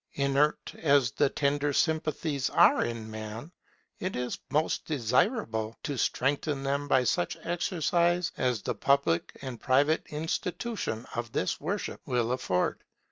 [0.13, 3.51] Inert as the tender sympathies are in Man,
[3.99, 10.01] it is most desirable to strengthen them by such exercise as the public and private
[10.07, 12.83] institution of this worship will afford.